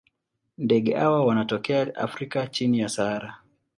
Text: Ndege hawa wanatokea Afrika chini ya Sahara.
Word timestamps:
Ndege 0.57 0.93
hawa 0.95 1.25
wanatokea 1.25 1.95
Afrika 1.95 2.47
chini 2.47 2.79
ya 2.79 2.89
Sahara. 2.89 3.37